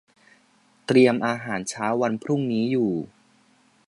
[0.85, 2.91] เตรียมอาหารเช้าวันพรุ่งนี้อยู่